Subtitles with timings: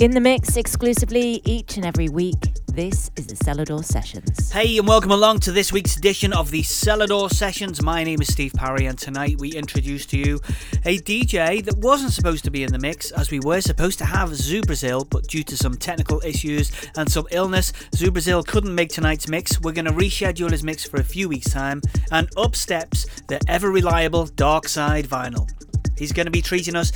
[0.00, 2.36] In the mix exclusively each and every week.
[2.68, 4.52] This is the Selador Sessions.
[4.52, 7.82] Hey, and welcome along to this week's edition of the Selador Sessions.
[7.82, 10.36] My name is Steve Parry, and tonight we introduce to you
[10.84, 14.04] a DJ that wasn't supposed to be in the mix, as we were supposed to
[14.04, 18.76] have Zoo Brazil, but due to some technical issues and some illness, Zoo Brazil couldn't
[18.76, 19.60] make tonight's mix.
[19.60, 23.40] We're going to reschedule his mix for a few weeks' time, and up steps the
[23.48, 25.48] ever reliable Darksidevinyl.
[25.98, 26.92] He's going to be treating us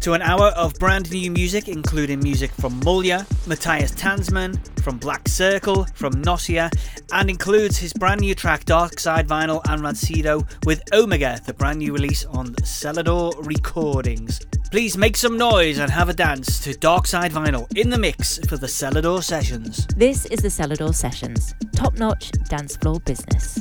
[0.00, 5.28] to an hour of brand new music, including music from Mulya, Matthias Tanzmann, from Black
[5.28, 6.70] Circle, from Nosssia,
[7.12, 12.24] and includes his brand new track Darksidevinyl and Rancido with Omega, the brand new release
[12.24, 14.40] on Selador Recordings.
[14.70, 18.66] Please make some noise and have a dance to Darksidevinyl in the mix for the
[18.66, 19.86] Selador Sessions.
[19.96, 23.60] This is the Selador Sessions, top notch dance floor business.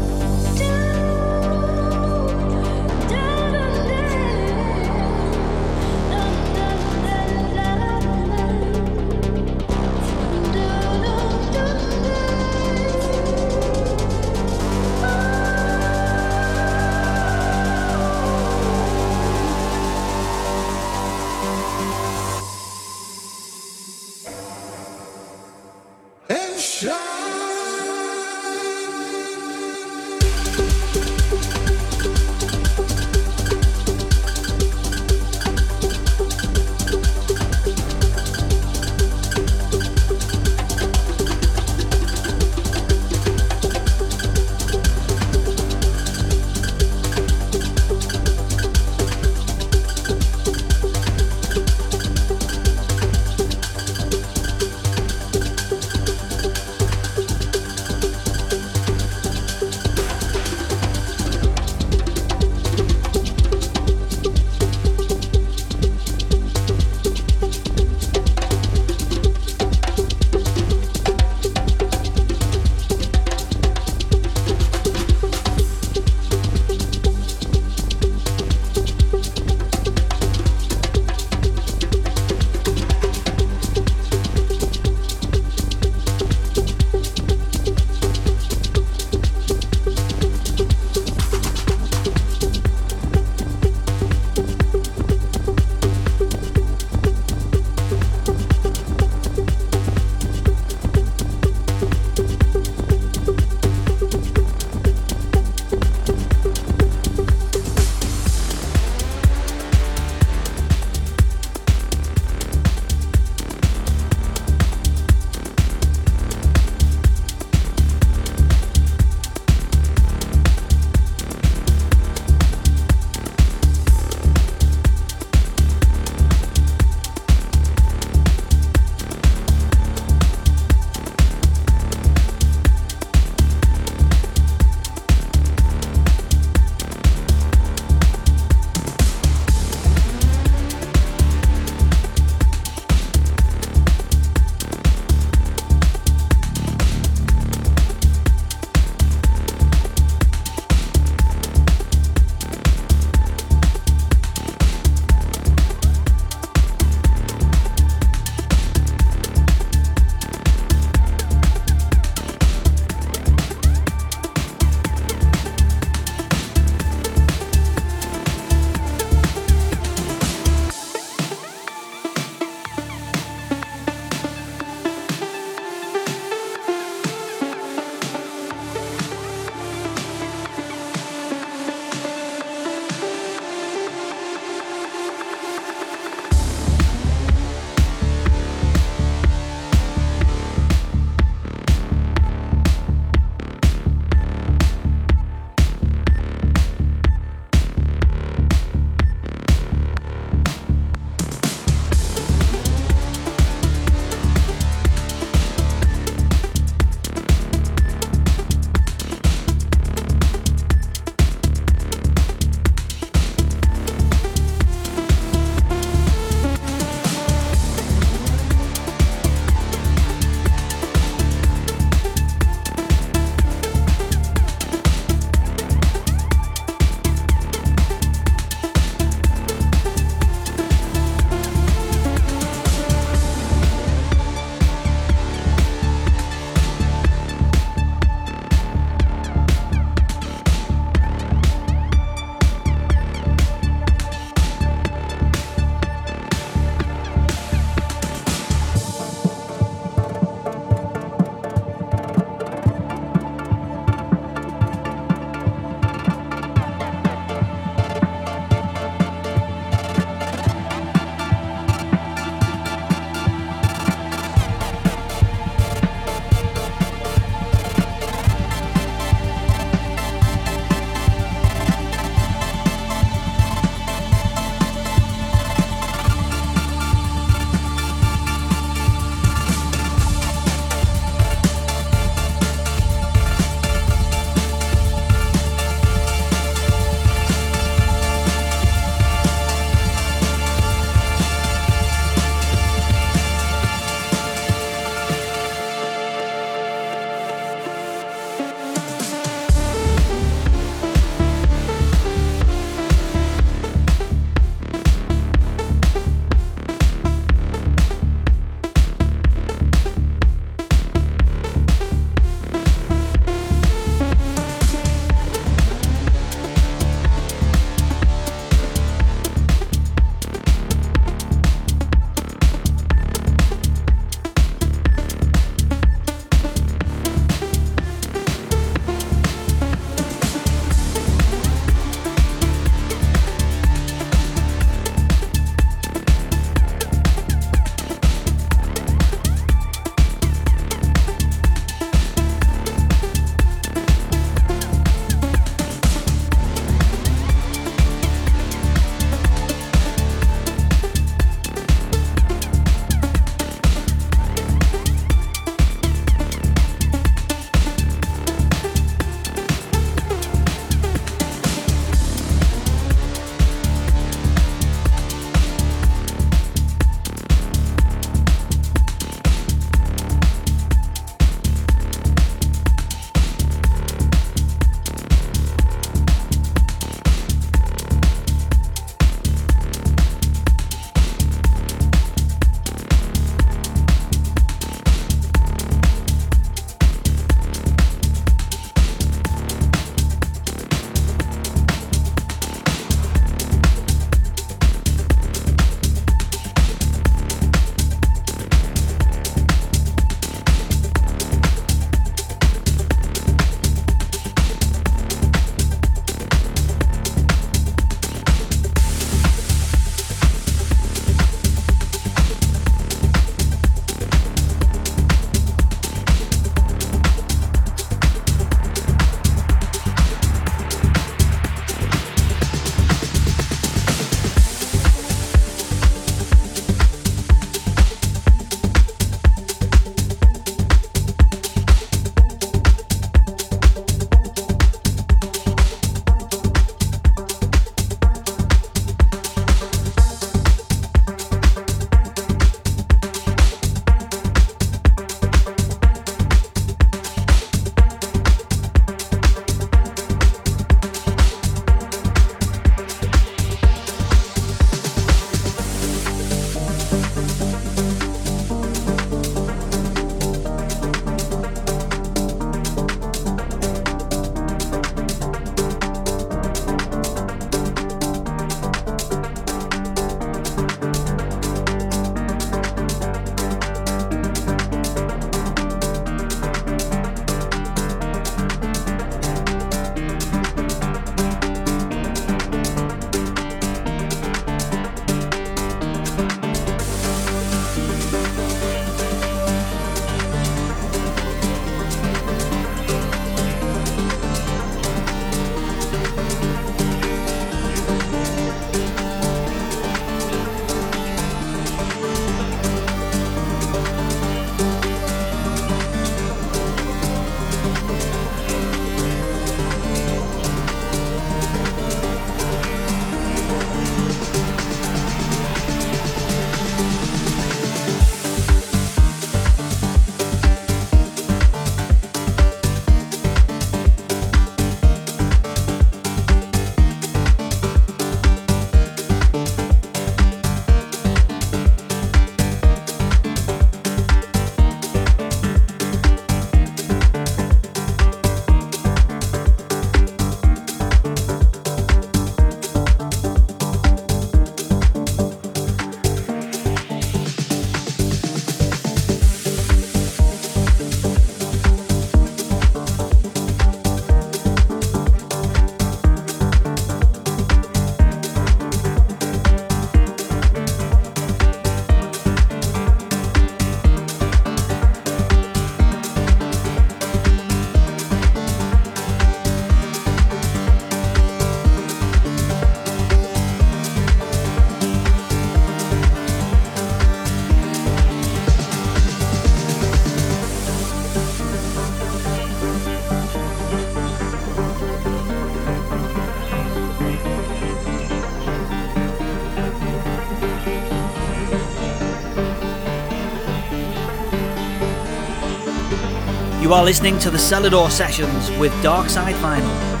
[596.71, 600.00] You are listening to the Selador Sessions with Darksidevinyl.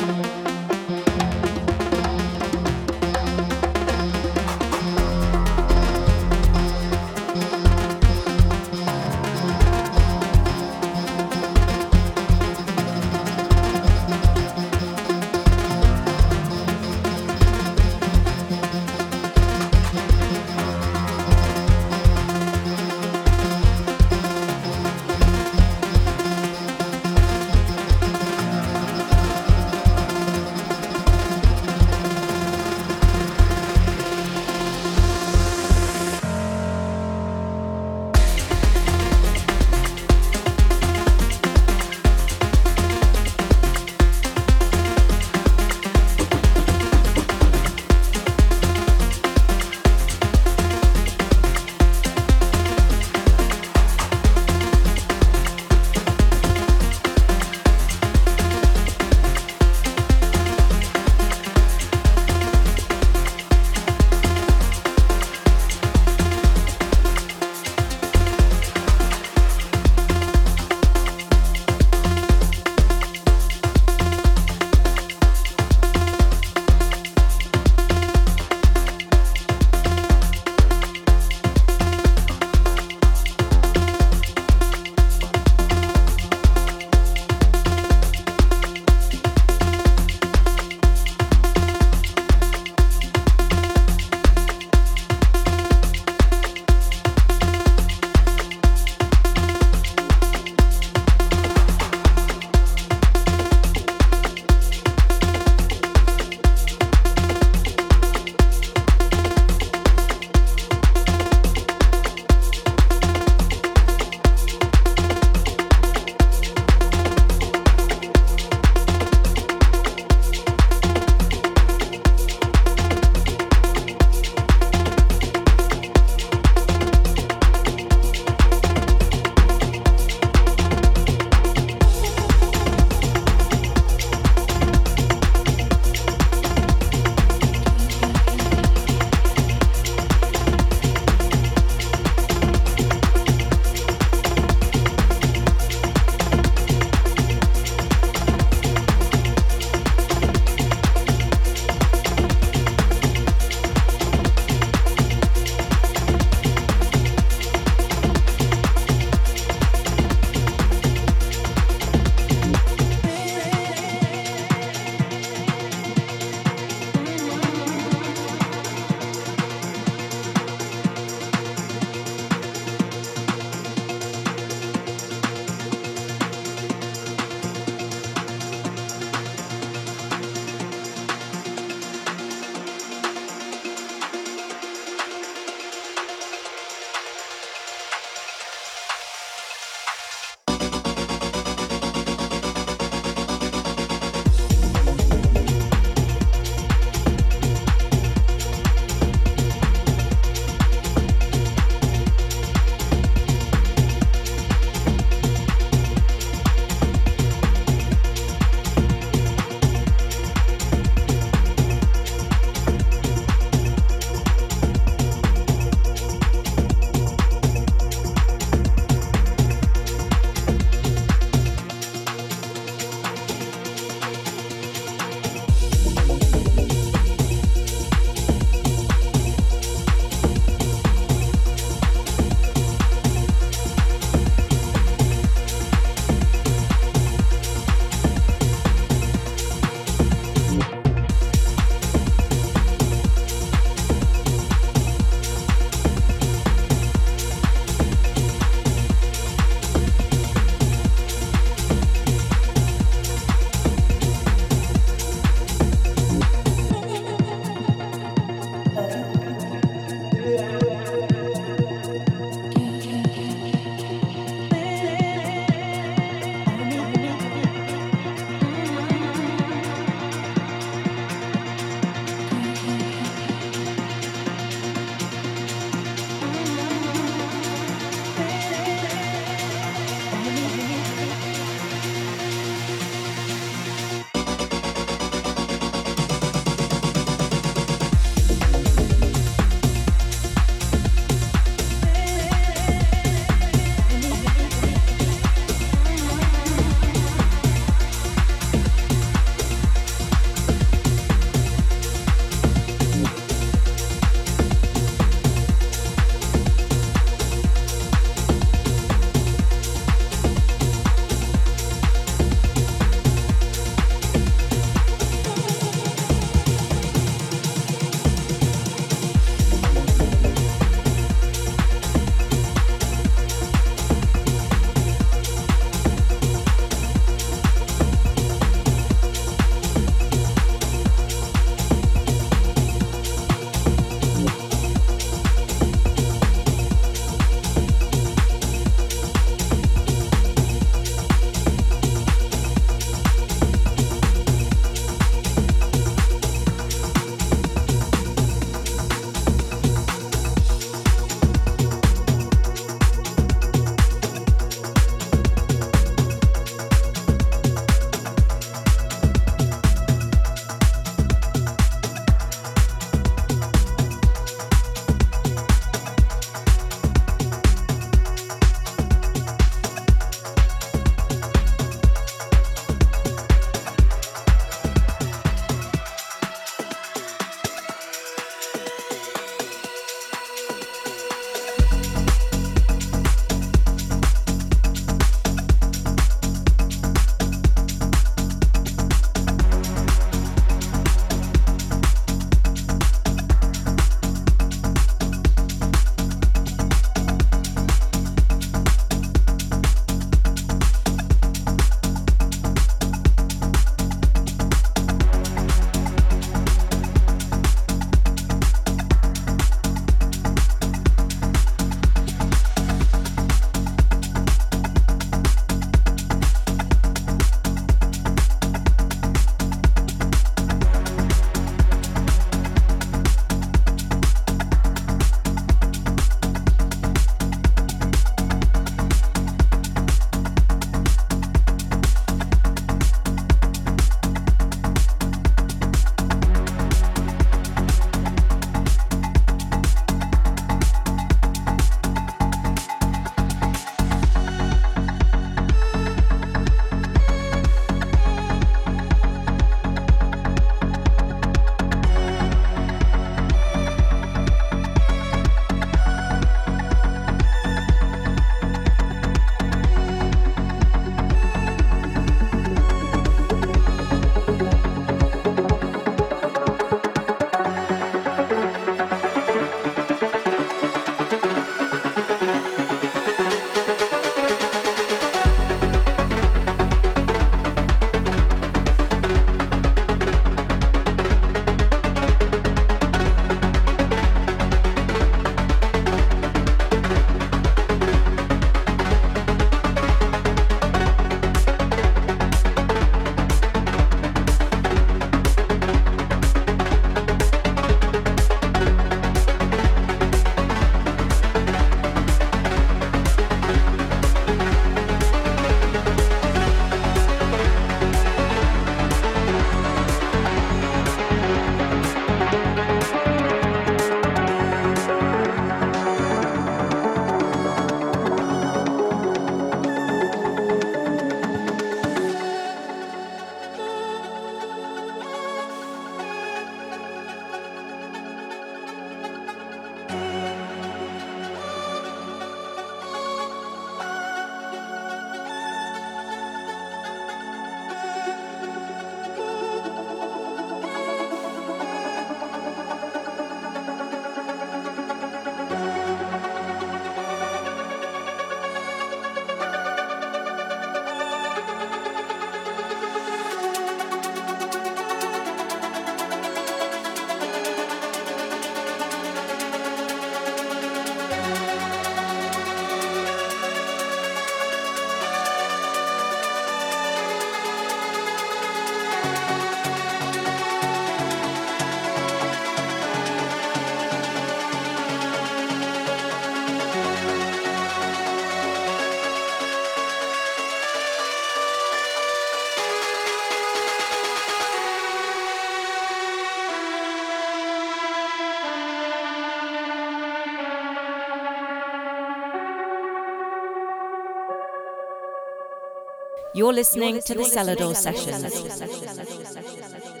[596.41, 600.00] You're listening to the Selador Sessions.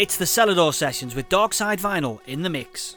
[0.00, 2.96] It's the Selador Sessions with Darksidevinyl in the mix.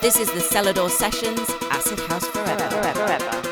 [0.00, 2.70] This is the Selador Sessions Acid House Forever.
[2.70, 3.47] forever, forever.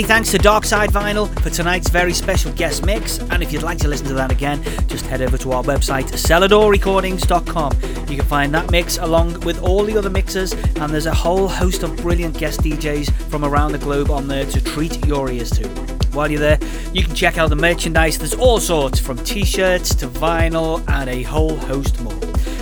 [0.00, 3.18] Many thanks to Darksidevinyl for tonight's very special guest mix.
[3.18, 6.04] And if you'd like to listen to that again, just head over to our website,
[6.04, 7.72] seladorrecordings.com.
[8.08, 11.48] You can find that mix along with all the other mixes, and there's a whole
[11.48, 15.50] host of brilliant guest DJs from around the globe on there to treat your ears
[15.50, 15.68] to.
[16.12, 16.58] While you're there,
[16.94, 18.16] you can check out the merchandise.
[18.16, 21.99] There's all sorts from t shirts to vinyl and a whole host.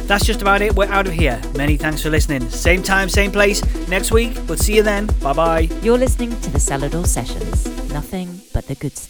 [0.08, 0.74] That's just about it.
[0.74, 1.40] We're out of here.
[1.54, 2.48] Many thanks for listening.
[2.48, 4.32] Same time, same place next week.
[4.48, 5.06] We'll see you then.
[5.22, 5.68] Bye bye.
[5.82, 7.66] You're listening to the Selador Sessions.
[7.92, 9.07] Nothing but the good stuff.